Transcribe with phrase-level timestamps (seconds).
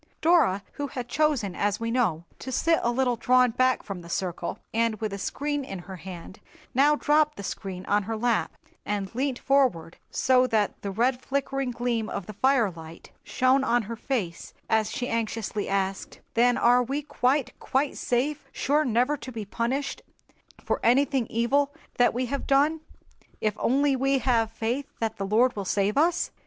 [0.19, 4.09] Dora, who had chosen, as we know, to sit a little drawn back from the
[4.09, 6.39] circle, and with a screen in her hand,
[6.73, 8.51] now dropped the screen on her lap,
[8.83, 13.83] and leant forward, so that the red flickering gleam of the fire light shone on
[13.83, 19.31] her face as she anxiously asked, "Then are we quite, quite safe, sure never to
[19.31, 20.01] be punished
[20.65, 22.79] for anything evil that we have done,
[23.39, 26.31] if only we have faith that the Lord will save us?"